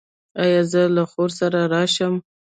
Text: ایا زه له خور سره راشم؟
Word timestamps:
ایا 0.41 0.61
زه 0.71 0.81
له 0.95 1.03
خور 1.11 1.29
سره 1.39 1.59
راشم؟ 1.73 2.13